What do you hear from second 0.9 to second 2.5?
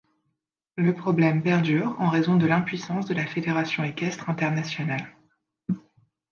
problème perdure en raison de